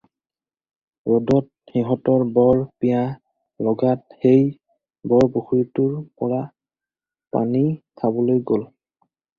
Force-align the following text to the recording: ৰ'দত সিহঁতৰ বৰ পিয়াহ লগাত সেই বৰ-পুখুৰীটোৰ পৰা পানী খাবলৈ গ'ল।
ৰ'দত 1.09 1.49
সিহঁতৰ 1.71 2.23
বৰ 2.39 2.63
পিয়াহ 2.85 3.67
লগাত 3.69 4.19
সেই 4.25 4.43
বৰ-পুখুৰীটোৰ 5.13 5.95
পৰা 6.23 6.45
পানী 7.37 7.67
খাবলৈ 8.03 8.45
গ'ল। 8.53 8.69